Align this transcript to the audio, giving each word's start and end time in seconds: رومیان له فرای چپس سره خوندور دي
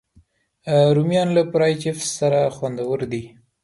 رومیان 0.95 1.29
له 1.37 1.41
فرای 1.51 1.73
چپس 1.81 2.07
سره 2.19 2.39
خوندور 2.55 2.99
دي 3.11 3.23